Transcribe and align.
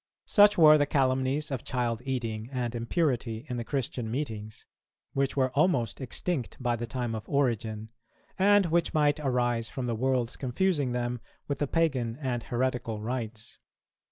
Such 0.25 0.57
were 0.57 0.79
the 0.79 0.87
calumnies 0.87 1.51
of 1.51 1.63
child 1.63 2.01
eating 2.05 2.49
and 2.51 2.73
impurity 2.73 3.45
in 3.47 3.57
the 3.57 3.63
Christian 3.63 4.09
meetings, 4.09 4.65
which 5.13 5.37
were 5.37 5.51
almost 5.51 6.01
extinct 6.01 6.57
by 6.59 6.75
the 6.75 6.87
time 6.87 7.13
of 7.13 7.29
Origen, 7.29 7.91
and 8.39 8.65
which 8.65 8.95
might 8.95 9.19
arise 9.19 9.69
from 9.69 9.85
the 9.85 9.93
world's 9.93 10.37
confusing 10.37 10.93
them 10.93 11.21
with 11.47 11.59
the 11.59 11.67
pagan 11.67 12.17
and 12.19 12.41
heretical 12.41 12.99
rites. 12.99 13.59